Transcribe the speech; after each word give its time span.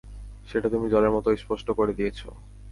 সেটা 0.47 0.67
তুমি 0.69 0.87
জলের 0.89 1.11
মতো 1.11 1.27
স্পষ্ট 1.35 1.67
করে 1.71 1.91
দিয়েছো। 1.93 2.27